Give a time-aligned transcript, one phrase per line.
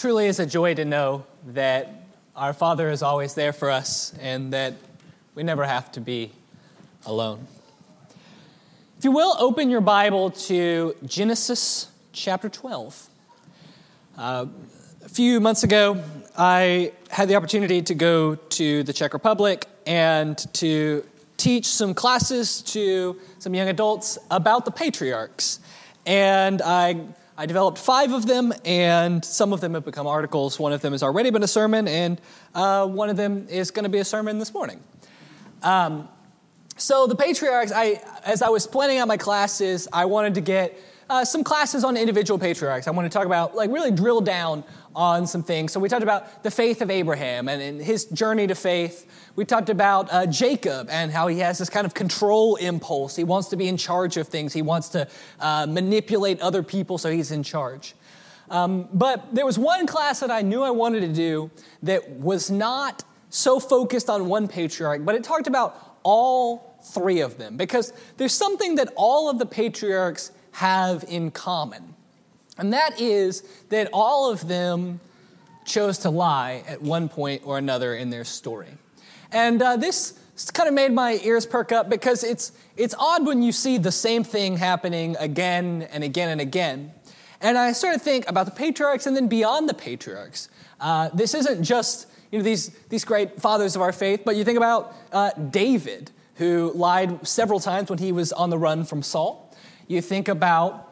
[0.00, 1.92] truly is a joy to know that
[2.34, 4.72] our Father is always there for us and that
[5.34, 6.32] we never have to be
[7.04, 7.46] alone.
[8.96, 13.08] If you will, open your Bible to Genesis chapter 12.
[14.16, 14.46] Uh,
[15.04, 16.02] a few months ago,
[16.38, 21.04] I had the opportunity to go to the Czech Republic and to
[21.36, 25.60] teach some classes to some young adults about the patriarchs.
[26.06, 27.04] And I
[27.40, 30.58] I developed five of them, and some of them have become articles.
[30.58, 32.20] One of them has already been a sermon, and
[32.54, 34.78] uh, one of them is going to be a sermon this morning.
[35.62, 36.06] Um,
[36.76, 40.78] so the patriarchs, I, as I was planning out my classes, I wanted to get
[41.08, 42.86] uh, some classes on individual patriarchs.
[42.86, 44.62] I want to talk about, like, really drill down
[44.94, 45.72] on some things.
[45.72, 49.06] So we talked about the faith of Abraham and, his journey to faith.
[49.36, 53.16] We talked about uh, Jacob and how he has this kind of control impulse.
[53.16, 55.08] He wants to be in charge of things, he wants to
[55.38, 57.94] uh, manipulate other people so he's in charge.
[58.50, 61.50] Um, but there was one class that I knew I wanted to do
[61.84, 67.38] that was not so focused on one patriarch, but it talked about all three of
[67.38, 71.94] them because there's something that all of the patriarchs have in common.
[72.60, 75.00] And that is that all of them
[75.64, 78.68] chose to lie at one point or another in their story.
[79.32, 80.18] And uh, this
[80.52, 83.92] kind of made my ears perk up because it's, it's odd when you see the
[83.92, 86.92] same thing happening again and again and again.
[87.40, 90.48] And I started to think about the patriarchs and then beyond the patriarchs.
[90.78, 94.44] Uh, this isn't just you know, these, these great fathers of our faith, but you
[94.44, 99.02] think about uh, David, who lied several times when he was on the run from
[99.02, 99.54] Saul.
[99.88, 100.86] You think about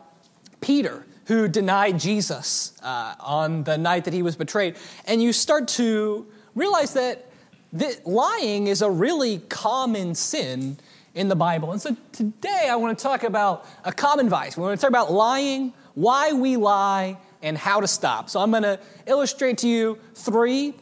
[0.60, 4.76] Peter, who denied Jesus uh, on the night that he was betrayed.
[5.06, 7.26] And you start to realize that
[7.74, 10.78] that lying is a really common sin
[11.14, 11.72] in the Bible.
[11.72, 14.56] And so today I want to talk about a common vice.
[14.56, 18.30] We want to talk about lying, why we lie, and how to stop.
[18.30, 20.74] So I'm going to illustrate to you three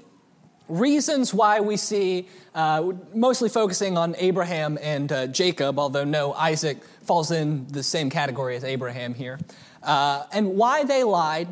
[0.68, 6.78] reasons why we see, uh, mostly focusing on Abraham and uh, Jacob, although no, Isaac
[7.02, 9.38] falls in the same category as Abraham here,
[9.86, 11.48] uh, and why they lied,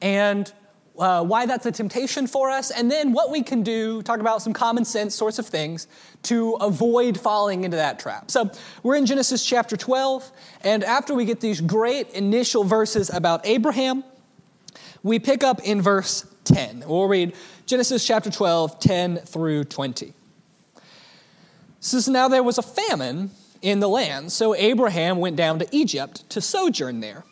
[0.00, 0.52] and
[0.98, 4.42] uh, why that's a temptation for us, and then what we can do, talk about
[4.42, 5.88] some common sense sorts of things
[6.22, 8.30] to avoid falling into that trap.
[8.30, 8.50] So
[8.82, 10.30] we're in Genesis chapter 12,
[10.62, 14.04] and after we get these great initial verses about Abraham,
[15.02, 16.84] we pick up in verse 10.
[16.86, 20.06] We'll read Genesis chapter 12, 10 through 20.
[20.06, 20.14] It
[21.80, 23.30] says, Now there was a famine
[23.62, 27.24] in the land, so Abraham went down to Egypt to sojourn there,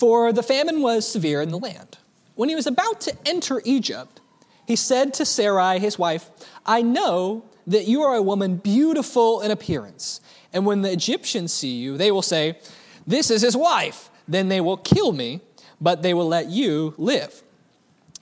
[0.00, 1.98] for the famine was severe in the land.
[2.34, 4.22] When he was about to enter Egypt,
[4.66, 6.30] he said to Sarai, his wife,
[6.64, 10.22] I know that you are a woman beautiful in appearance.
[10.54, 12.58] And when the Egyptians see you, they will say,
[13.06, 14.08] This is his wife.
[14.26, 15.42] Then they will kill me,
[15.82, 17.42] but they will let you live.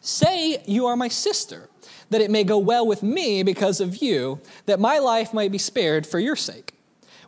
[0.00, 1.68] Say, You are my sister,
[2.10, 5.58] that it may go well with me because of you, that my life might be
[5.58, 6.72] spared for your sake.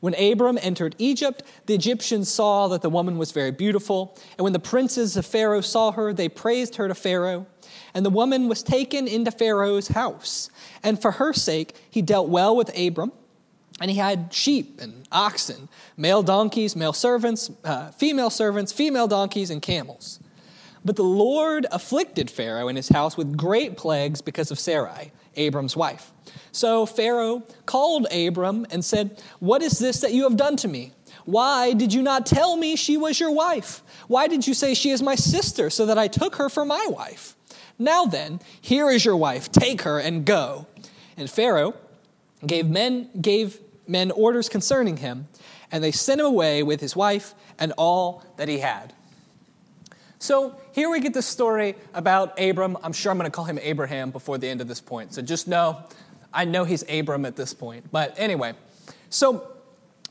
[0.00, 4.16] When Abram entered Egypt, the Egyptians saw that the woman was very beautiful.
[4.38, 7.47] And when the princes of Pharaoh saw her, they praised her to Pharaoh.
[7.93, 10.50] And the woman was taken into Pharaoh's house.
[10.83, 13.12] And for her sake, he dealt well with Abram.
[13.81, 19.50] And he had sheep and oxen, male donkeys, male servants, uh, female servants, female donkeys,
[19.50, 20.21] and camels.
[20.84, 25.77] But the Lord afflicted Pharaoh and his house with great plagues because of Sarai, Abram's
[25.77, 26.12] wife.
[26.53, 30.93] So Pharaoh called Abram and said, What is this that you have done to me?
[31.25, 33.83] Why did you not tell me she was your wife?
[34.09, 36.87] Why did you say she is my sister so that I took her for my
[36.88, 37.37] wife?
[37.78, 39.50] Now then, here is your wife.
[39.50, 40.66] Take her and go.
[41.16, 41.75] And Pharaoh
[42.47, 45.28] gave men, gave men orders concerning him,
[45.71, 48.93] and they sent him away with his wife and all that he had.
[50.19, 52.77] So here we get the story about Abram.
[52.82, 55.15] I'm sure I'm going to call him Abraham before the end of this point.
[55.15, 55.82] So just know
[56.32, 57.91] I know he's Abram at this point.
[57.91, 58.54] But anyway,
[59.08, 59.48] so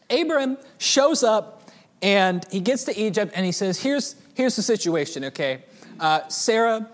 [0.09, 1.71] Abram shows up
[2.01, 5.63] and he gets to Egypt and he says, Here's, here's the situation, okay?
[5.99, 6.89] Uh, Sarah,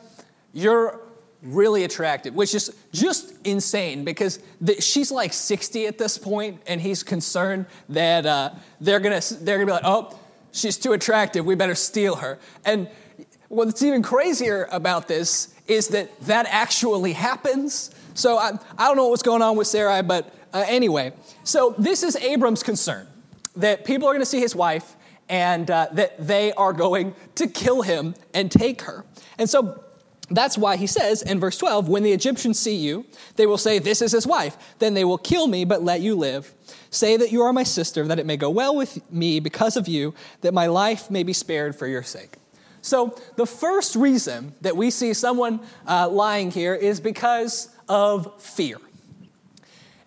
[0.53, 0.99] you're
[1.41, 6.81] really attractive, which is just insane because the, she's like 60 at this point and
[6.81, 8.51] he's concerned that uh,
[8.81, 10.17] they're going to they're gonna be like, Oh,
[10.51, 11.45] she's too attractive.
[11.45, 12.39] We better steal her.
[12.63, 12.89] And
[13.49, 17.91] what's even crazier about this is that that actually happens.
[18.13, 21.13] So I, I don't know what's going on with Sarai, but uh, anyway.
[21.43, 23.07] So this is Abram's concern
[23.55, 24.95] that people are going to see his wife
[25.27, 29.05] and uh, that they are going to kill him and take her.
[29.37, 29.83] And so
[30.29, 33.79] that's why he says in verse 12, when the Egyptians see you, they will say,
[33.79, 34.57] This is his wife.
[34.79, 36.53] Then they will kill me, but let you live.
[36.89, 39.87] Say that you are my sister, that it may go well with me because of
[39.87, 42.37] you, that my life may be spared for your sake.
[42.85, 48.77] So, the first reason that we see someone uh, lying here is because of fear.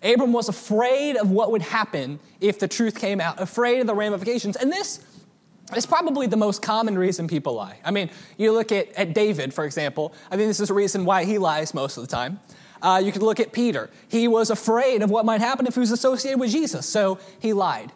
[0.01, 3.93] Abram was afraid of what would happen if the truth came out, afraid of the
[3.93, 4.55] ramifications.
[4.55, 5.05] And this
[5.75, 7.79] is probably the most common reason people lie.
[7.83, 10.13] I mean, you look at, at David, for example.
[10.31, 12.39] I think this is a reason why he lies most of the time.
[12.81, 13.89] Uh, you could look at Peter.
[14.07, 17.51] He was afraid of what might happen if he was associated with Jesus, so he
[17.51, 17.91] lied.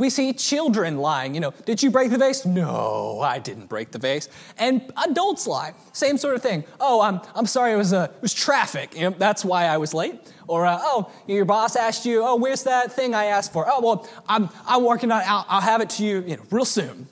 [0.00, 1.34] We see children lying.
[1.34, 2.46] You know, did you break the vase?
[2.46, 4.30] No, I didn't break the vase.
[4.58, 5.74] And adults lie.
[5.92, 6.64] Same sort of thing.
[6.80, 8.94] Oh, I'm, I'm sorry, it was, uh, it was traffic.
[8.96, 10.32] You know, that's why I was late.
[10.48, 13.66] Or, uh, oh, your boss asked you, oh, where's that thing I asked for?
[13.68, 15.30] Oh, well, I'm, I'm working on it.
[15.30, 17.06] I'll, I'll have it to you, you know, real soon.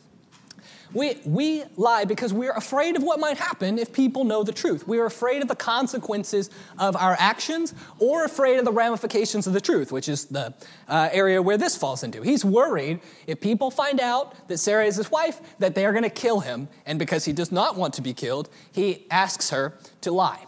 [0.94, 4.88] We, we lie because we're afraid of what might happen if people know the truth.
[4.88, 6.48] We are afraid of the consequences
[6.78, 10.54] of our actions or afraid of the ramifications of the truth, which is the
[10.88, 12.22] uh, area where this falls into.
[12.22, 16.04] He's worried if people find out that Sarah is his wife, that they are going
[16.04, 16.68] to kill him.
[16.86, 20.46] And because he does not want to be killed, he asks her to lie.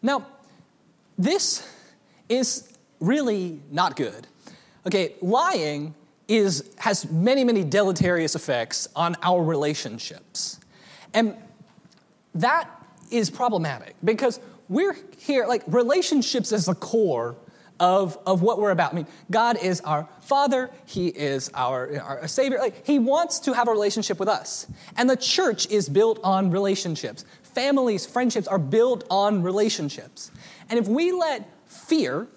[0.00, 0.26] Now,
[1.18, 1.68] this
[2.28, 4.26] is really not good.
[4.86, 5.94] Okay, lying
[6.32, 10.58] is, has many, many deleterious effects on our relationships.
[11.12, 11.36] And
[12.34, 12.70] that
[13.10, 17.36] is problematic because we're here, like, relationships is the core
[17.78, 18.92] of, of what we're about.
[18.92, 22.58] I mean, God is our Father, He is our, our Savior.
[22.58, 24.66] Like, He wants to have a relationship with us.
[24.96, 27.26] And the church is built on relationships.
[27.42, 30.30] Families, friendships are built on relationships.
[30.70, 32.28] And if we let fear,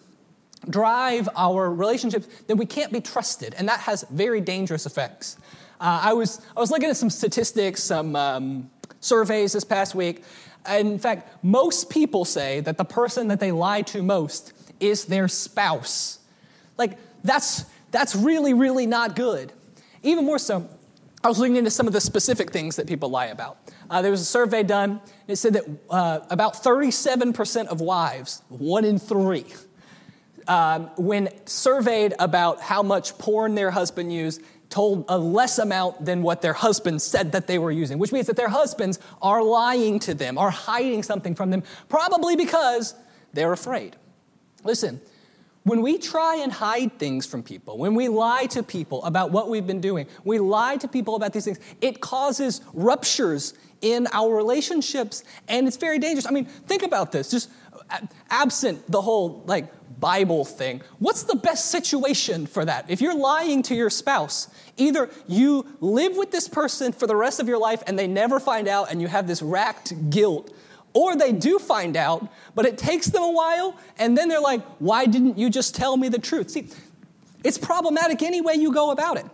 [0.70, 5.38] drive our relationships, then we can't be trusted, and that has very dangerous effects.
[5.80, 8.70] Uh, I, was, I was looking at some statistics, some um,
[9.00, 10.24] surveys this past week.
[10.70, 15.28] In fact, most people say that the person that they lie to most is their
[15.28, 16.20] spouse.
[16.78, 19.52] Like, that's, that's really, really not good.
[20.02, 20.68] Even more so,
[21.24, 23.58] I was looking into some of the specific things that people lie about.
[23.90, 28.44] Uh, there was a survey done, and it said that uh, about 37% of wives,
[28.50, 29.46] one in three,
[30.48, 36.22] um, when surveyed about how much porn their husband used, told a less amount than
[36.22, 40.00] what their husbands said that they were using, which means that their husbands are lying
[40.00, 42.96] to them, are hiding something from them, probably because
[43.34, 43.96] they're afraid.
[44.64, 45.00] Listen,
[45.64, 49.50] when we try and hide things from people, when we lie to people about what
[49.50, 54.36] we've been doing, we lie to people about these things, it causes ruptures in our
[54.36, 56.28] relationships and it's very dangerous.
[56.28, 57.32] I mean, think about this.
[57.32, 57.50] Just
[58.30, 62.90] absent the whole like Bible thing, what's the best situation for that?
[62.90, 67.40] If you're lying to your spouse, either you live with this person for the rest
[67.40, 70.54] of your life and they never find out and you have this racked guilt,
[70.94, 74.62] or they do find out, but it takes them a while and then they're like,
[74.80, 76.52] why didn't you just tell me the truth?
[76.52, 76.70] See,
[77.44, 79.26] it's problematic any way you go about it.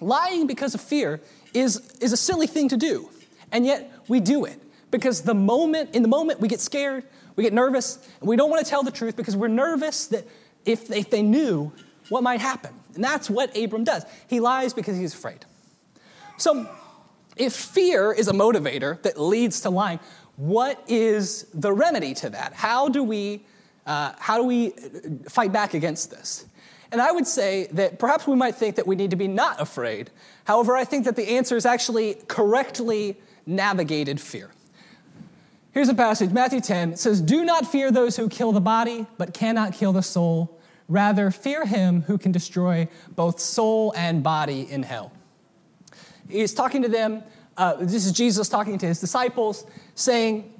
[0.00, 1.20] Lying because of fear
[1.52, 3.10] is, is a silly thing to do,
[3.52, 4.60] and yet we do it
[4.90, 7.04] because the moment, in the moment, we get scared,
[7.36, 10.26] we get nervous, and we don't want to tell the truth because we're nervous that
[10.64, 11.72] if they, if they knew
[12.08, 12.74] what might happen.
[12.94, 14.04] And that's what Abram does.
[14.28, 15.44] He lies because he's afraid.
[16.36, 16.68] So,
[17.36, 20.00] if fear is a motivator that leads to lying,
[20.36, 22.54] what is the remedy to that?
[22.54, 23.44] How do we,
[23.86, 24.70] uh, how do we
[25.28, 26.46] fight back against this?
[26.92, 29.60] And I would say that perhaps we might think that we need to be not
[29.60, 30.10] afraid.
[30.44, 33.16] However, I think that the answer is actually correctly
[33.46, 34.50] navigated fear.
[35.72, 36.92] Here's a passage, Matthew 10.
[36.92, 40.58] It says, Do not fear those who kill the body, but cannot kill the soul.
[40.88, 45.12] Rather, fear him who can destroy both soul and body in hell.
[46.28, 47.22] He's talking to them.
[47.56, 50.52] Uh, this is Jesus talking to his disciples, saying,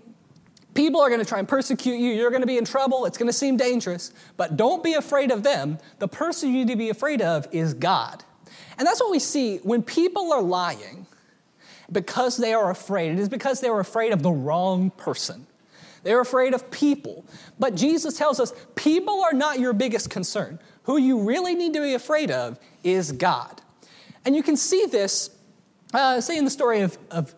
[0.75, 2.13] People are going to try and persecute you.
[2.13, 3.05] You're going to be in trouble.
[3.05, 4.13] It's going to seem dangerous.
[4.37, 5.79] But don't be afraid of them.
[5.99, 8.23] The person you need to be afraid of is God.
[8.79, 11.09] And that's what we see when people are lying
[11.93, 13.13] because they are afraid.
[13.13, 15.47] It is because they are afraid of the wrong person.
[16.03, 17.25] They're afraid of people.
[17.59, 20.59] But Jesus tells us people are not your biggest concern.
[20.85, 23.61] Who you really need to be afraid of is God.
[24.25, 25.31] And you can see this,
[25.93, 27.35] uh, say, in the story of, of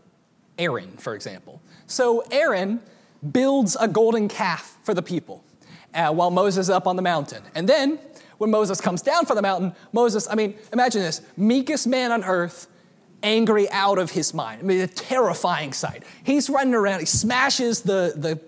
[0.59, 1.61] Aaron, for example.
[1.87, 2.80] So, Aaron
[3.30, 5.44] builds a golden calf for the people
[5.94, 7.42] uh, while Moses is up on the mountain.
[7.54, 7.99] And then,
[8.38, 12.25] when Moses comes down from the mountain, Moses, I mean, imagine this meekest man on
[12.25, 12.66] earth,
[13.22, 14.60] angry out of his mind.
[14.60, 16.04] I mean, a terrifying sight.
[16.24, 18.40] He's running around, he smashes the, the,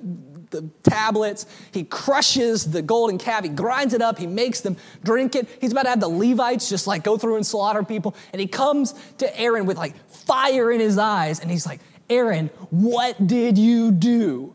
[0.50, 5.34] the tablets, he crushes the golden calf, he grinds it up, he makes them drink
[5.34, 5.48] it.
[5.60, 8.14] He's about to have the Levites just like go through and slaughter people.
[8.32, 12.48] And he comes to Aaron with like fire in his eyes, and he's like, Aaron,
[12.70, 14.54] what did you do?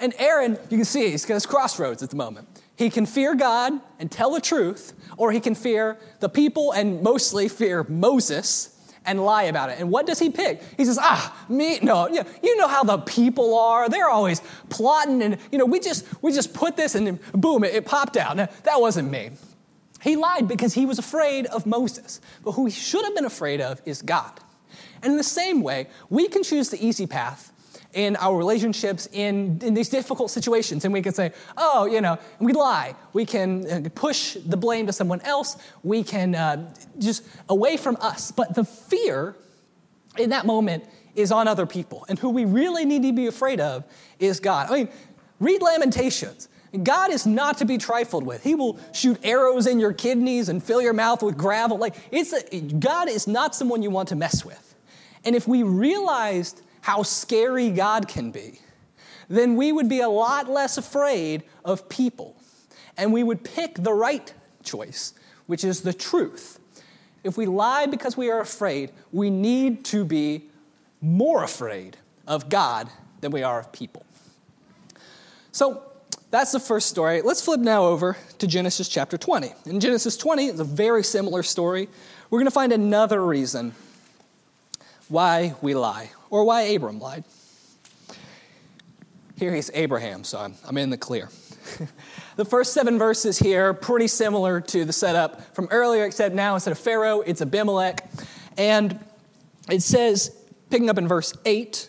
[0.00, 2.48] And Aaron, you can see, he's got his crossroads at the moment.
[2.76, 7.02] He can fear God and tell the truth, or he can fear the people and
[7.02, 8.77] mostly fear Moses
[9.08, 9.78] and lie about it.
[9.80, 10.62] And what does he pick?
[10.76, 13.88] He says, ah, me, no, you know, you know how the people are.
[13.88, 17.74] They're always plotting and, you know, we just, we just put this and boom, it,
[17.74, 18.36] it popped out.
[18.36, 19.30] Now, that wasn't me.
[20.02, 22.20] He lied because he was afraid of Moses.
[22.44, 24.38] But who he should have been afraid of is God.
[25.02, 27.52] And in the same way, we can choose the easy path
[27.94, 30.84] in our relationships in, in these difficult situations.
[30.84, 32.94] And we can say, oh, you know, we lie.
[33.12, 35.56] We can uh, push the blame to someone else.
[35.82, 38.30] We can uh, just away from us.
[38.30, 39.36] But the fear
[40.18, 42.04] in that moment is on other people.
[42.08, 43.84] And who we really need to be afraid of
[44.18, 44.70] is God.
[44.70, 44.88] I mean,
[45.40, 46.48] read Lamentations.
[46.82, 48.44] God is not to be trifled with.
[48.44, 51.78] He will shoot arrows in your kidneys and fill your mouth with gravel.
[51.78, 54.74] Like it's a, God is not someone you want to mess with.
[55.24, 58.60] And if we realized how scary God can be,
[59.28, 62.36] then we would be a lot less afraid of people.
[62.96, 64.32] And we would pick the right
[64.62, 65.12] choice,
[65.46, 66.58] which is the truth.
[67.24, 70.44] If we lie because we are afraid, we need to be
[71.00, 72.88] more afraid of God
[73.20, 74.04] than we are of people.
[75.52, 75.82] So
[76.30, 77.22] that's the first story.
[77.22, 79.52] Let's flip now over to Genesis chapter 20.
[79.66, 81.88] In Genesis 20, it's a very similar story.
[82.30, 83.74] We're going to find another reason
[85.08, 87.24] why we lie, or why Abram lied.
[89.36, 91.28] Here he's Abraham, so I'm, I'm in the clear.
[92.36, 96.72] the first seven verses here, pretty similar to the setup from earlier, except now instead
[96.72, 98.08] of Pharaoh, it's Abimelech.
[98.56, 98.98] And
[99.70, 100.34] it says,
[100.70, 101.88] picking up in verse 8,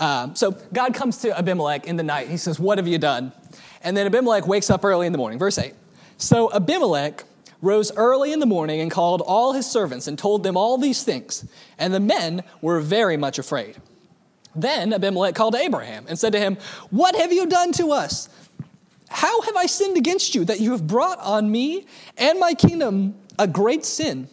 [0.00, 2.28] um, so God comes to Abimelech in the night.
[2.28, 3.32] He says, What have you done?
[3.82, 5.38] And then Abimelech wakes up early in the morning.
[5.38, 5.74] Verse 8.
[6.18, 7.24] So Abimelech
[7.60, 11.02] rose early in the morning and called all his servants and told them all these
[11.02, 11.46] things.
[11.78, 13.76] And the men were very much afraid.
[14.54, 16.56] Then Abimelech called Abraham and said to him,
[16.90, 18.28] What have you done to us?
[19.08, 21.86] How have I sinned against you that you have brought on me
[22.16, 24.28] and my kingdom a great sin?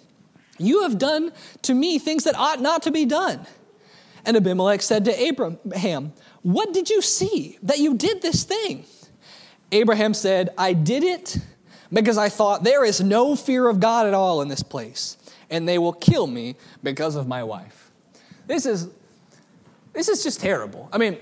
[0.58, 1.32] You have done
[1.64, 3.46] to me things that ought not to be done.
[4.26, 8.86] And Abimelech said to Abraham, What did you see that you did this thing?
[9.72, 11.38] Abraham said, I did it
[11.92, 15.18] because I thought there is no fear of God at all in this place,
[15.50, 17.92] and they will kill me because of my wife.
[18.48, 18.90] This is,
[19.94, 20.90] this is just terrible.
[20.92, 21.18] I mean,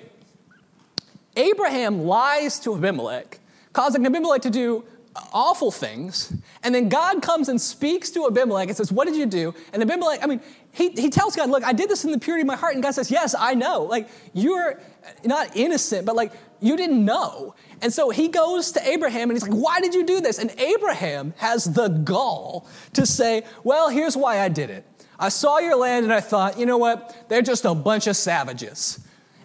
[1.36, 3.40] Abraham lies to Abimelech,
[3.72, 4.84] causing Abimelech to do
[5.32, 9.26] awful things, and then God comes and speaks to Abimelech and says, What did you
[9.26, 9.54] do?
[9.72, 10.42] And Abimelech, I mean,
[10.74, 12.74] he, he tells God, Look, I did this in the purity of my heart.
[12.74, 13.84] And God says, Yes, I know.
[13.84, 14.82] Like, you're
[15.24, 17.54] not innocent, but like, you didn't know.
[17.82, 20.40] And so he goes to Abraham and he's like, Why did you do this?
[20.40, 24.84] And Abraham has the gall to say, Well, here's why I did it.
[25.20, 27.28] I saw your land and I thought, you know what?
[27.30, 29.00] They're just a bunch of savages.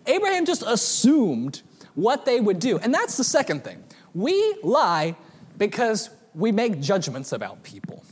[0.07, 1.61] Abraham just assumed
[1.95, 2.79] what they would do.
[2.79, 3.85] And that's the second thing.
[4.15, 5.15] We lie
[5.59, 8.03] because we make judgments about people.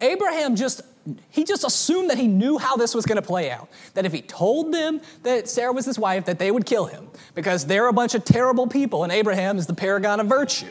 [0.00, 0.82] Abraham just
[1.30, 3.68] he just assumed that he knew how this was going to play out.
[3.94, 7.08] That if he told them that Sarah was his wife, that they would kill him
[7.34, 10.70] because they're a bunch of terrible people and Abraham is the paragon of virtue.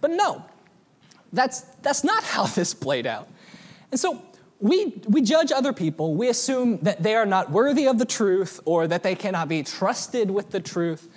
[0.00, 0.44] But no,
[1.32, 3.28] that's, that's not how this played out.
[3.90, 4.22] And so
[4.58, 6.14] we, we judge other people.
[6.14, 9.62] We assume that they are not worthy of the truth or that they cannot be
[9.62, 11.08] trusted with the truth.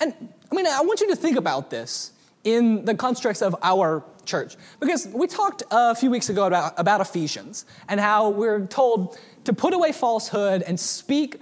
[0.00, 0.14] And
[0.50, 2.12] I mean, I want you to think about this
[2.44, 4.56] in the constructs of our church.
[4.80, 9.52] Because we talked a few weeks ago about, about Ephesians and how we're told to
[9.52, 11.40] put away falsehood and speak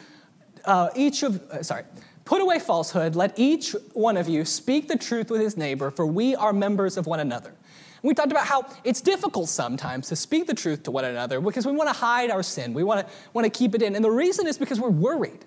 [0.64, 1.84] uh, each of, uh, sorry,
[2.24, 6.06] put away falsehood, let each one of you speak the truth with his neighbor, for
[6.06, 7.54] we are members of one another.
[8.02, 11.66] we talked about how it's difficult sometimes to speak the truth to one another because
[11.66, 12.74] we want to hide our sin.
[12.74, 13.96] We want to, want to keep it in.
[13.96, 15.44] And the reason is because we're worried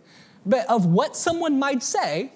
[0.67, 2.31] of what someone might say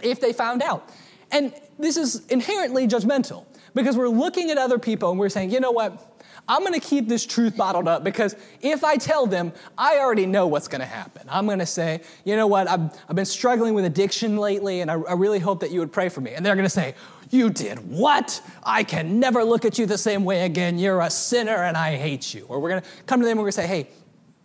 [0.00, 0.88] if they found out.
[1.32, 5.60] And this is inherently judgmental because we're looking at other people and we're saying, you
[5.60, 6.08] know what?
[6.48, 10.26] I'm going to keep this truth bottled up because if I tell them, I already
[10.26, 11.26] know what's going to happen.
[11.30, 12.68] I'm going to say, you know what?
[12.68, 15.92] I've, I've been struggling with addiction lately and I, I really hope that you would
[15.92, 16.34] pray for me.
[16.34, 16.94] And they're going to say,
[17.30, 18.42] You did what?
[18.64, 20.78] I can never look at you the same way again.
[20.78, 22.44] You're a sinner and I hate you.
[22.48, 23.88] Or we're going to come to them and we're going to say, Hey,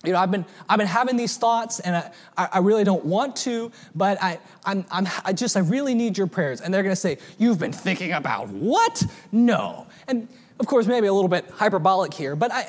[0.05, 3.35] you know, I've been, I've been having these thoughts and I, I really don't want
[3.37, 6.61] to, but I, I'm, I'm, I just, I really need your prayers.
[6.61, 9.03] And they're going to say, You've been thinking about what?
[9.31, 9.87] No.
[10.07, 10.27] And
[10.59, 12.67] of course, maybe a little bit hyperbolic here, but I,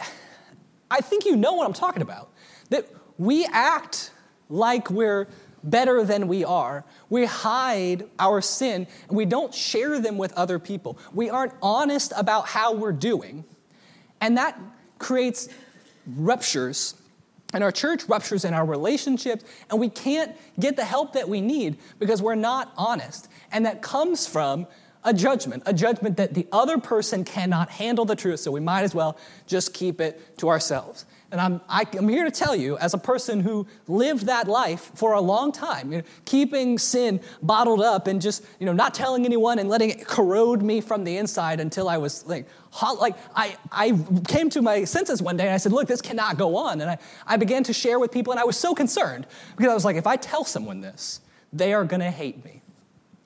[0.91, 2.31] I think you know what I'm talking about.
[2.71, 2.87] That
[3.19, 4.11] we act
[4.49, 5.29] like we're
[5.63, 6.85] better than we are.
[7.11, 10.99] We hide our sin and we don't share them with other people.
[11.13, 13.45] We aren't honest about how we're doing.
[14.21, 14.59] And that
[14.99, 15.49] creates
[16.07, 16.95] ruptures
[17.53, 21.41] and our church ruptures in our relationships, and we can't get the help that we
[21.41, 23.29] need because we're not honest.
[23.51, 24.67] And that comes from
[25.05, 28.83] a judgment, a judgment that the other person cannot handle the truth, so we might
[28.83, 31.07] as well just keep it to ourselves.
[31.31, 34.27] And I'm, I, am i am here to tell you, as a person who lived
[34.27, 38.65] that life for a long time, you know, keeping sin bottled up and just you
[38.65, 42.27] know, not telling anyone and letting it corrode me from the inside until I was
[42.27, 45.87] like, hot, like I, I came to my senses one day and I said, look,
[45.87, 46.81] this cannot go on.
[46.81, 49.75] And I, I began to share with people, and I was so concerned because I
[49.75, 51.21] was like, if I tell someone this,
[51.53, 52.63] they are going to hate me.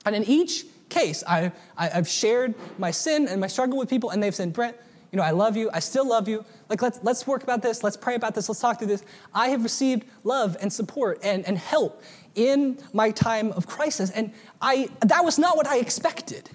[0.05, 4.09] And in each case, I, I, I've shared my sin and my struggle with people,
[4.09, 4.75] and they've said, Brent,
[5.13, 5.69] you know, I love you.
[5.71, 6.43] I still love you.
[6.69, 7.83] Like, let's, let's work about this.
[7.83, 8.49] Let's pray about this.
[8.49, 9.05] Let's talk through this.
[9.31, 12.01] I have received love and support and, and help
[12.33, 14.09] in my time of crisis.
[14.09, 16.49] And I, that was not what I expected.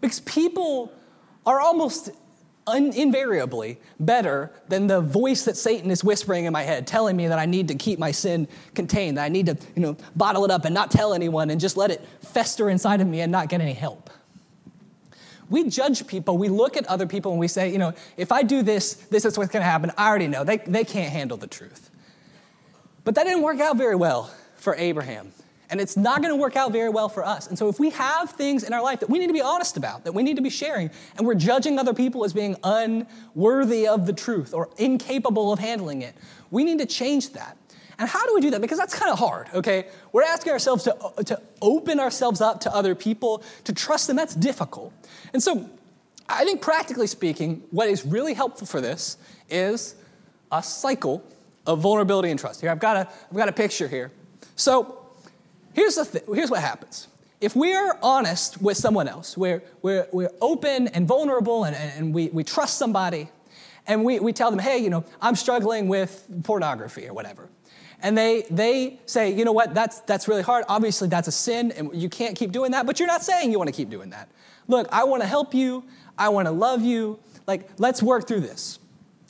[0.00, 0.92] Because people
[1.44, 2.10] are almost
[2.68, 7.26] un- invariably better than the voice that Satan is whispering in my head, telling me
[7.26, 10.44] that I need to keep my sin contained, that I need to, you know, bottle
[10.44, 13.32] it up and not tell anyone and just let it fester inside of me and
[13.32, 14.08] not get any help.
[15.50, 18.42] We judge people, we look at other people and we say, you know, if I
[18.42, 19.90] do this, this is what's going to happen.
[19.96, 20.44] I already know.
[20.44, 21.90] They, they can't handle the truth.
[23.04, 25.32] But that didn't work out very well for Abraham.
[25.70, 27.46] And it's not going to work out very well for us.
[27.46, 29.76] And so, if we have things in our life that we need to be honest
[29.76, 33.86] about, that we need to be sharing, and we're judging other people as being unworthy
[33.86, 36.14] of the truth or incapable of handling it,
[36.50, 37.58] we need to change that.
[37.98, 38.60] And how do we do that?
[38.60, 39.86] Because that's kind of hard, okay?
[40.12, 44.14] We're asking ourselves to, uh, to open ourselves up to other people, to trust them.
[44.14, 44.92] That's difficult.
[45.32, 45.68] And so,
[46.28, 49.16] I think practically speaking, what is really helpful for this
[49.50, 49.96] is
[50.52, 51.24] a cycle
[51.66, 52.60] of vulnerability and trust.
[52.60, 54.12] Here, I've got a, I've got a picture here.
[54.54, 55.04] So,
[55.74, 57.08] here's, the th- here's what happens.
[57.40, 62.28] If we're honest with someone else, we're, we're, we're open and vulnerable and, and we,
[62.28, 63.28] we trust somebody,
[63.88, 67.48] and we, we tell them, hey, you know, I'm struggling with pornography or whatever
[68.02, 70.64] and they, they say, you know what, that's, that's really hard.
[70.68, 73.58] Obviously, that's a sin, and you can't keep doing that, but you're not saying you
[73.58, 74.28] want to keep doing that.
[74.68, 75.84] Look, I want to help you.
[76.16, 77.18] I want to love you.
[77.46, 78.78] Like, let's work through this.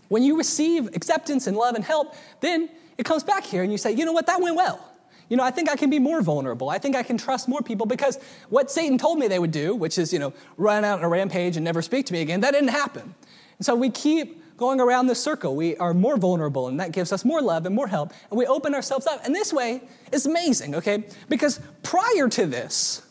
[0.09, 3.79] When you receive acceptance and love and help, then it comes back here and you
[3.79, 4.85] say, you know what, that went well.
[5.29, 6.71] You know, I think I can be more vulnerable.
[6.71, 9.75] I think I can trust more people because what Satan told me they would do,
[9.75, 12.41] which is, you know, run out on a rampage and never speak to me again,
[12.41, 13.15] that didn't happen.
[13.59, 15.57] And so we keep going around this circle.
[15.57, 18.45] We are more vulnerable, and that gives us more love and more help, and we
[18.45, 19.25] open ourselves up.
[19.25, 19.81] And this way
[20.13, 21.05] is amazing, okay?
[21.29, 23.03] Because prior to this,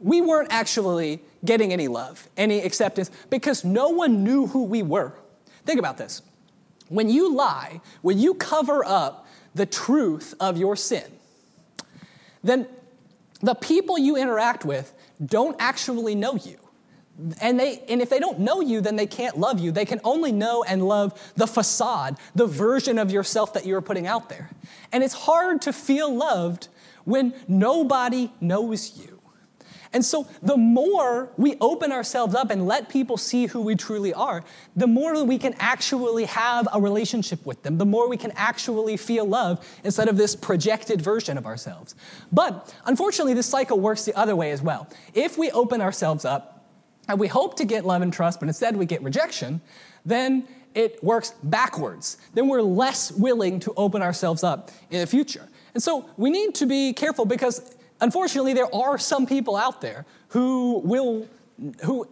[0.00, 5.12] we weren't actually getting any love, any acceptance, because no one knew who we were.
[5.66, 6.22] Think about this.
[6.88, 11.04] When you lie, when you cover up the truth of your sin,
[12.42, 12.66] then
[13.40, 14.92] the people you interact with
[15.24, 16.58] don't actually know you.
[17.40, 19.72] And, they, and if they don't know you, then they can't love you.
[19.72, 24.06] They can only know and love the facade, the version of yourself that you're putting
[24.06, 24.50] out there.
[24.92, 26.68] And it's hard to feel loved
[27.04, 29.20] when nobody knows you.
[29.92, 34.14] And so, the more we open ourselves up and let people see who we truly
[34.14, 34.44] are,
[34.76, 38.96] the more we can actually have a relationship with them, the more we can actually
[38.96, 41.96] feel love instead of this projected version of ourselves.
[42.30, 44.88] But unfortunately, this cycle works the other way as well.
[45.12, 46.59] If we open ourselves up,
[47.10, 49.60] and we hope to get love and trust, but instead we get rejection,
[50.04, 52.18] then it works backwards.
[52.34, 55.48] Then we're less willing to open ourselves up in the future.
[55.74, 60.06] And so we need to be careful because unfortunately there are some people out there
[60.28, 61.28] who will
[61.84, 62.08] who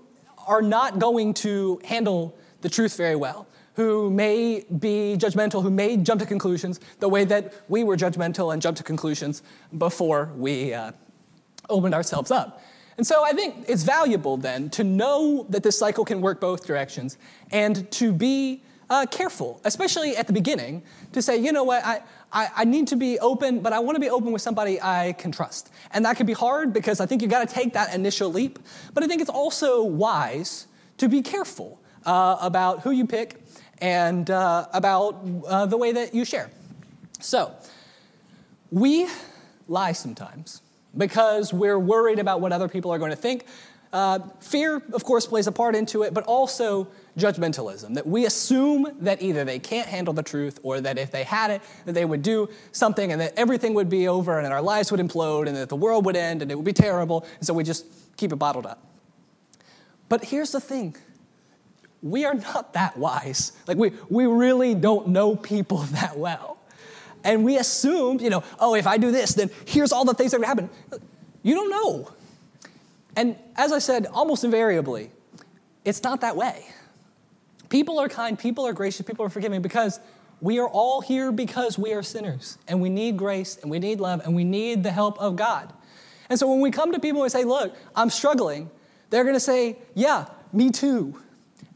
[0.47, 5.97] are not going to handle the truth very well, who may be judgmental, who may
[5.97, 9.43] jump to conclusions the way that we were judgmental and jumped to conclusions
[9.77, 10.93] before we uh,
[11.71, 12.61] opened ourselves up.
[12.99, 16.67] And so I think it's valuable then to know that this cycle can work both
[16.67, 17.17] directions
[17.53, 20.83] and to be uh, careful, especially at the beginning,
[21.13, 23.95] to say, you know what, I, I, I need to be open, but I want
[23.95, 25.71] to be open with somebody I can trust.
[25.93, 28.59] And that can be hard because I think you got to take that initial leap.
[28.95, 33.41] But I think it's also wise to be careful uh, about who you pick
[33.81, 36.51] and uh, about uh, the way that you share.
[37.21, 37.55] So,
[38.73, 39.07] we
[39.69, 40.63] lie sometimes
[40.99, 43.47] because we're worried about what other people are going to think.
[43.91, 48.87] Uh, fear, of course, plays a part into it, but also judgmentalism that we assume
[49.01, 52.05] that either they can't handle the truth or that if they had it, that they
[52.05, 55.57] would do something and that everything would be over and our lives would implode and
[55.57, 57.27] that the world would end and it would be terrible.
[57.39, 57.87] And so we just
[58.19, 58.85] keep it bottled up.
[60.11, 60.97] But here's the thing
[62.03, 63.53] we are not that wise.
[63.67, 66.58] Like, we, we really don't know people that well.
[67.25, 70.31] And we assume, you know, oh, if I do this, then here's all the things
[70.31, 70.71] that would happen.
[71.43, 72.13] You don't know.
[73.17, 75.11] And as I said, almost invariably,
[75.85, 76.67] it's not that way.
[77.69, 80.01] People are kind, people are gracious, people are forgiving because
[80.41, 84.01] we are all here because we are sinners and we need grace and we need
[84.01, 85.73] love and we need the help of God.
[86.31, 88.71] And so when we come to people and say, look, I'm struggling,
[89.11, 91.21] They're going to say, Yeah, me too.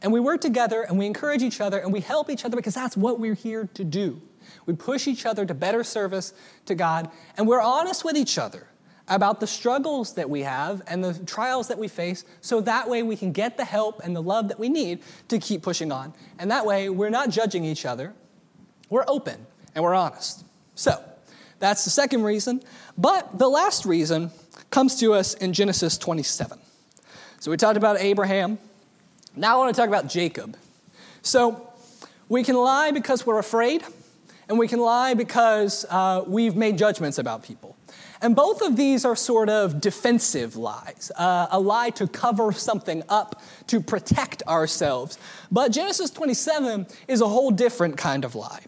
[0.01, 2.73] And we work together and we encourage each other and we help each other because
[2.73, 4.21] that's what we're here to do.
[4.65, 6.33] We push each other to better service
[6.65, 8.67] to God and we're honest with each other
[9.07, 13.03] about the struggles that we have and the trials that we face so that way
[13.03, 16.13] we can get the help and the love that we need to keep pushing on.
[16.39, 18.13] And that way we're not judging each other,
[18.89, 20.45] we're open and we're honest.
[20.75, 21.03] So,
[21.63, 22.61] that's the second reason.
[22.97, 24.31] But the last reason
[24.69, 26.59] comes to us in Genesis 27.
[27.39, 28.59] So we talked about Abraham.
[29.33, 30.57] Now I want to talk about Jacob.
[31.21, 31.71] So
[32.27, 33.81] we can lie because we're afraid,
[34.49, 37.75] and we can lie because uh, we've made judgments about people.
[38.21, 43.03] And both of these are sort of defensive lies, uh, a lie to cover something
[43.09, 45.17] up, to protect ourselves.
[45.51, 48.61] But Genesis 27 is a whole different kind of lie.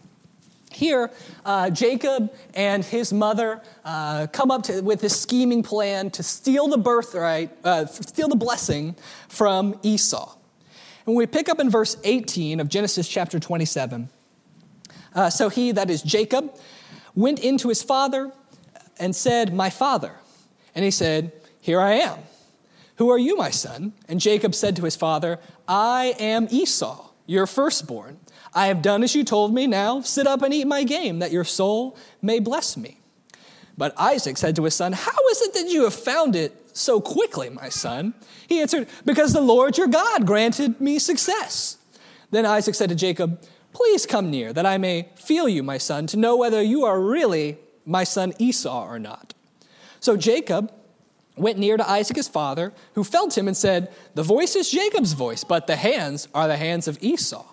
[0.70, 1.10] Here,
[1.46, 6.68] uh, Jacob and his mother uh, come up to, with this scheming plan to steal
[6.68, 8.94] the birthright, uh, steal the blessing
[9.28, 10.36] from Esau.
[11.06, 14.10] And we pick up in verse 18 of Genesis chapter 27,
[15.16, 16.54] uh, so he, that is Jacob,
[17.14, 18.30] went into his father
[18.98, 20.12] and said, My father.
[20.74, 22.18] And he said, Here I am.
[22.96, 23.94] Who are you, my son?
[24.08, 28.18] And Jacob said to his father, I am Esau, your firstborn.
[28.54, 29.66] I have done as you told me.
[29.66, 33.00] Now sit up and eat my game, that your soul may bless me.
[33.78, 37.00] But Isaac said to his son, How is it that you have found it so
[37.00, 38.14] quickly, my son?
[38.46, 41.78] He answered, Because the Lord your God granted me success.
[42.30, 43.40] Then Isaac said to Jacob,
[43.76, 46.98] Please come near, that I may feel you, my son, to know whether you are
[46.98, 49.34] really my son Esau or not.
[50.00, 50.72] So Jacob
[51.36, 55.12] went near to Isaac his father, who felt him and said, The voice is Jacob's
[55.12, 57.44] voice, but the hands are the hands of Esau.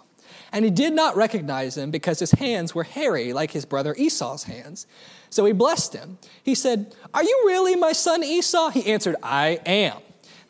[0.53, 4.45] And he did not recognize him because his hands were hairy like his brother Esau's
[4.45, 4.87] hands.
[5.29, 6.19] So he blessed him.
[6.41, 8.69] He said, Are you really my son Esau?
[8.69, 9.97] He answered, I am.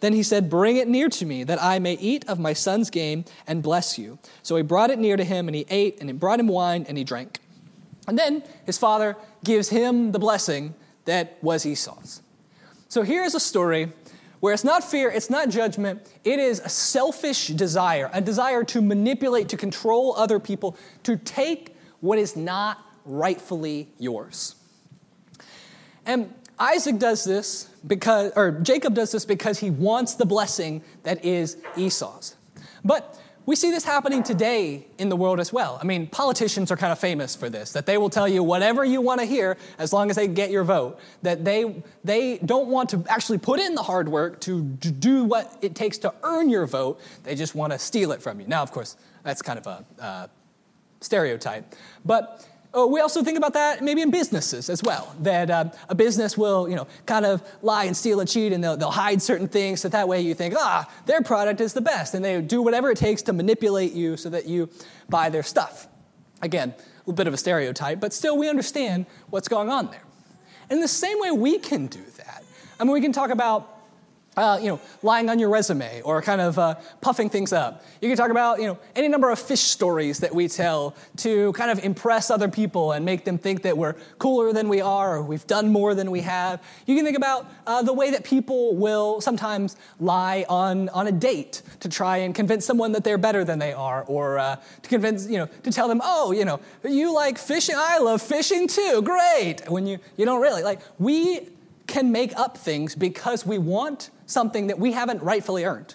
[0.04, 2.90] Then he said, Bring it near to me, that I may eat of my son's
[2.90, 4.20] game and bless you.
[4.42, 6.86] So he brought it near to him, and he ate, and he brought him wine,
[6.90, 7.40] and he drank.
[8.06, 12.22] And then his father gives him the blessing that was Esau's.
[12.90, 13.94] So here's a story
[14.42, 18.82] where it's not fear, it's not judgment, it is a selfish desire, a desire to
[18.82, 24.56] manipulate, to control other people, to take what is not rightfully yours.
[26.06, 31.24] And Isaac does this because, or Jacob does this because he wants the blessing that
[31.26, 32.36] is Esau's.
[32.84, 35.78] But we see this happening today in the world as well.
[35.82, 38.86] I mean, politicians are kind of famous for this, that they will tell you whatever
[38.86, 40.98] you want to hear as long as they get your vote.
[41.24, 45.58] That they, they don't want to actually put in the hard work to, do what
[45.62, 47.02] it takes to earn your vote.
[47.24, 48.48] They just want to steal it from you.
[48.48, 50.28] Now, of course, that's kind of a uh,
[51.02, 51.76] stereotype.
[52.06, 55.96] But Oh, we also think about that maybe in businesses as well, that uh, a
[55.96, 59.22] business will, you know, kind of lie and steal and cheat and they'll, they'll hide
[59.22, 62.16] certain things so that way you think, ah, their product is the best.
[62.16, 64.70] And they do whatever it takes to manipulate you so that you
[65.08, 65.88] buy their stuff.
[66.42, 70.04] Again, a little bit of a stereotype, but still we understand what's going on there.
[70.72, 72.44] In the same way, we can do that.
[72.80, 73.73] I mean, we can talk about
[74.36, 77.84] uh, you know, lying on your resume or kind of uh, puffing things up.
[78.02, 81.54] You can talk about, you know, any number of fish stories that we tell to
[81.54, 85.18] kind of impress other people and make them think that we're cooler than we are
[85.18, 86.64] or we've done more than we have.
[86.86, 91.12] You can think about uh, the way that people will sometimes lie on, on a
[91.12, 94.90] date to try and convince someone that they're better than they are or uh, to
[94.90, 98.68] convince, you know, to tell them, oh, you know, you like fishing, I love fishing
[98.68, 100.64] too, great, when you, you don't really.
[100.64, 101.50] Like, we
[101.94, 105.94] can make up things because we want something that we haven't rightfully earned.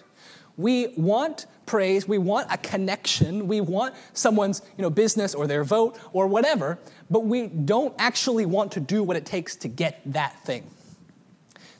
[0.55, 5.65] We want praise, we want a connection, we want someone's you know, business or their
[5.65, 9.99] vote or whatever, but we don't actually want to do what it takes to get
[10.05, 10.69] that thing.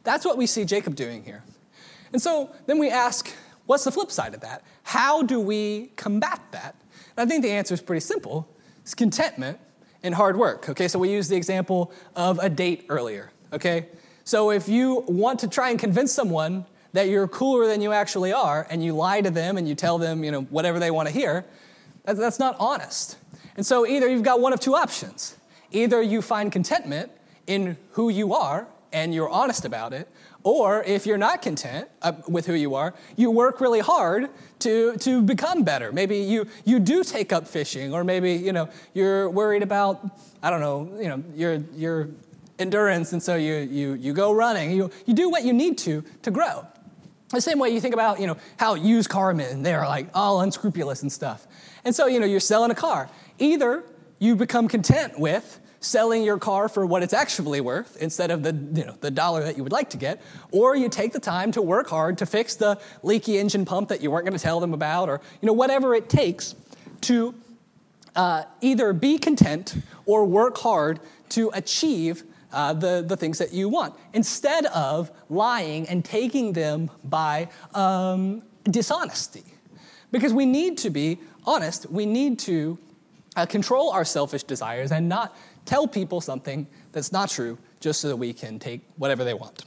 [0.04, 1.42] That's what we see Jacob doing here.
[2.12, 3.34] And so then we ask,
[3.68, 4.64] what's the flip side of that?
[4.84, 6.76] How do we combat that?
[7.16, 8.50] And I think the answer is pretty simple
[8.82, 9.60] it's contentment
[10.04, 10.68] and hard work.
[10.68, 13.32] Okay, so we used the example of a date earlier.
[13.54, 13.88] Okay,
[14.30, 16.64] so if you want to try and convince someone
[16.94, 19.98] that you're cooler than you actually are, and you lie to them and you tell
[19.98, 21.46] them, you know, whatever they want to hear,
[22.06, 23.18] that's not honest.
[23.58, 25.36] And so either you've got one of two options.
[25.72, 27.12] Either you find contentment
[27.48, 30.08] in who you are and you're honest about it,
[30.44, 34.96] or if you're not content uh, with who you are, you work really hard to,
[34.98, 35.92] to become better.
[35.92, 40.08] Maybe you, you do take up fishing, or maybe you know, you're worried about,
[40.44, 42.10] I don't know, you know, you're, you're
[42.60, 44.72] endurance, and so you, you, you go running.
[44.72, 46.68] You, you do what you need to to grow.
[47.30, 50.42] The same way you think about, you know, how used car men, they're like all
[50.42, 51.48] unscrupulous and stuff.
[51.86, 53.10] And so, you know, you're selling a car.
[53.38, 53.84] Either
[54.18, 58.52] you become content with selling your car for what it's actually worth instead of the,
[58.74, 61.52] you know, the dollar that you would like to get, or you take the time
[61.52, 64.60] to work hard to fix the leaky engine pump that you weren't going to tell
[64.60, 66.56] them about, or you know, whatever it takes
[67.02, 67.34] to
[68.16, 73.70] uh, either be content or work hard to achieve uh, the, the things that you
[73.70, 79.44] want instead of lying and taking them by um, dishonesty.
[80.12, 82.78] Because we need to be honest, we need to
[83.36, 85.36] uh, control our selfish desires and not
[85.66, 89.64] tell people something that's not true just so that we can take whatever they want.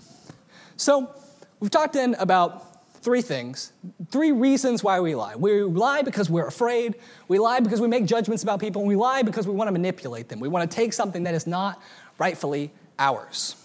[0.76, 1.14] So,
[1.60, 3.72] we've talked then about three things,
[4.10, 5.34] three reasons why we lie.
[5.34, 6.94] We lie because we're afraid,
[7.26, 9.72] we lie because we make judgments about people, and we lie because we want to
[9.72, 10.38] manipulate them.
[10.38, 11.82] We want to take something that is not
[12.22, 13.56] rightfully ours.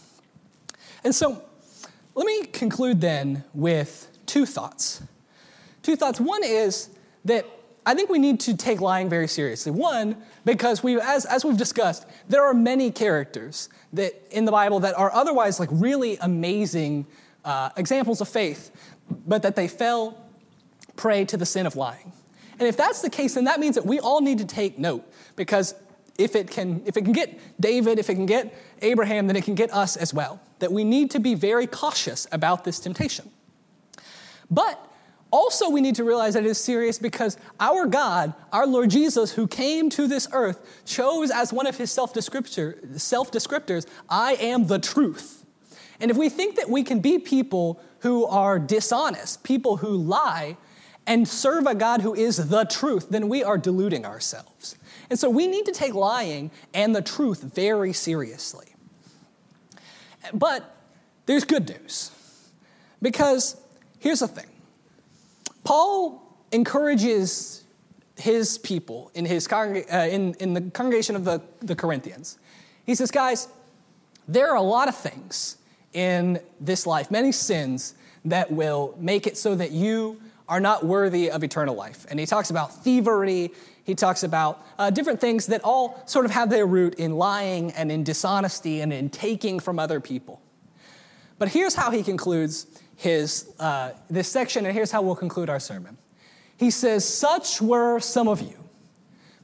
[1.03, 1.43] And so,
[2.15, 5.03] let me conclude then with two thoughts.
[5.83, 6.19] Two thoughts.
[6.19, 6.89] One is
[7.25, 7.45] that
[7.85, 9.71] I think we need to take lying very seriously.
[9.71, 14.79] One, because we, as, as we've discussed, there are many characters that in the Bible
[14.79, 17.05] that are otherwise like really amazing
[17.45, 18.71] uh, examples of faith,
[19.27, 20.17] but that they fell
[20.95, 22.11] prey to the sin of lying.
[22.57, 25.05] And if that's the case, then that means that we all need to take note
[25.35, 25.75] because
[26.17, 29.43] if it can, if it can get David, if it can get Abraham, then it
[29.43, 30.39] can get us as well.
[30.60, 33.30] That we need to be very cautious about this temptation.
[34.49, 34.84] But
[35.30, 39.34] also, we need to realize that it is serious because our God, our Lord Jesus,
[39.34, 44.80] who came to this earth, chose as one of his self descriptors, I am the
[44.80, 45.45] truth.
[45.99, 50.56] And if we think that we can be people who are dishonest, people who lie,
[51.06, 54.76] and serve a God who is the truth, then we are deluding ourselves.
[55.09, 58.67] And so we need to take lying and the truth very seriously.
[60.33, 60.75] But
[61.25, 62.11] there's good news.
[63.01, 63.57] Because
[63.99, 64.47] here's the thing
[65.63, 67.63] Paul encourages
[68.17, 72.39] his people in, his congreg- uh, in, in the congregation of the, the Corinthians.
[72.85, 73.47] He says, Guys,
[74.27, 75.57] there are a lot of things
[75.93, 77.95] in this life, many sins
[78.29, 82.05] that will make it so that you are not worthy of eternal life.
[82.09, 83.51] And he talks about thievery,
[83.83, 87.71] he talks about uh, different things that all sort of have their root in lying
[87.71, 90.41] and in dishonesty and in taking from other people.
[91.39, 95.59] But here's how he concludes his, uh, this section, and here's how we'll conclude our
[95.59, 95.97] sermon.
[96.57, 98.57] He says, Such were some of you,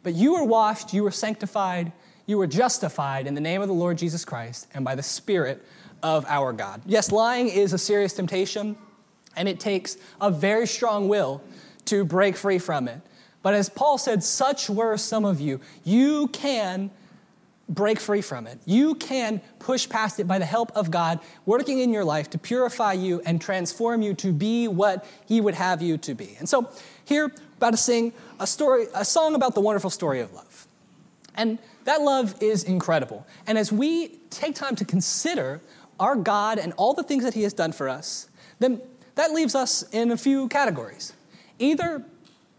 [0.02, 1.92] but you were washed, you were sanctified,
[2.26, 5.64] you were justified in the name of the Lord Jesus Christ and by the Spirit
[6.04, 6.82] of our God.
[6.86, 8.76] Yes, lying is a serious temptation,
[9.36, 11.42] and it takes a very strong will
[11.86, 13.02] to break free from it.
[13.42, 15.60] But as Paul said, such were some of you.
[15.84, 16.92] You can
[17.70, 18.60] break free from it.
[18.66, 22.38] You can push past it by the help of God working in your life to
[22.38, 26.36] purify you and transform you to be what He would have you to be.
[26.40, 26.70] And so,
[27.06, 30.68] here, about to sing a story, a song about the wonderful story of love.
[31.36, 33.26] And that love is incredible.
[33.48, 35.62] And as we take time to consider
[36.04, 38.28] our God and all the things that He has done for us,
[38.60, 38.82] then
[39.16, 41.14] that leaves us in a few categories.
[41.60, 42.04] Either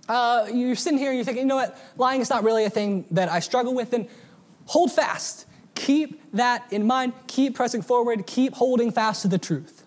[0.09, 2.71] uh, you're sitting here and you're thinking, you know what, lying is not really a
[2.71, 4.09] thing that I struggle with, then
[4.65, 5.45] hold fast.
[5.75, 7.13] Keep that in mind.
[7.27, 8.27] Keep pressing forward.
[8.27, 9.85] Keep holding fast to the truth.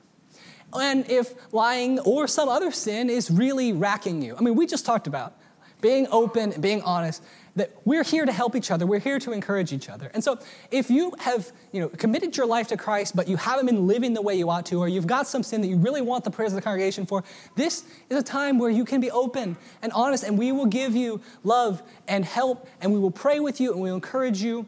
[0.74, 4.86] And if lying or some other sin is really racking you, I mean, we just
[4.86, 5.34] talked about
[5.82, 7.24] being open, being honest,
[7.58, 8.86] that we're here to help each other.
[8.86, 10.10] We're here to encourage each other.
[10.14, 10.40] And so
[10.72, 14.14] if you have, you know, committed your life to Christ, but you haven't been living
[14.14, 16.32] the way you ought to, or you've got some sin that you really want the
[16.32, 17.24] prayers of the congregation for,
[17.56, 20.96] this is a time where you can be open and honest, and we will give
[20.96, 24.68] you love and help, and we will pray with you, and we will encourage you.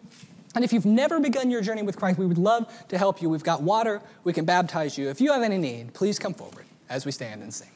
[0.55, 3.29] And if you've never begun your journey with Christ, we would love to help you.
[3.29, 5.09] We've got water, we can baptize you.
[5.09, 7.69] If you have any need, please come forward as we stand and sing.